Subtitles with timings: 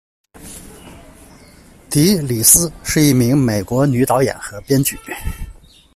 [1.91, 4.97] 迪·里斯是一名美国女导演和编剧。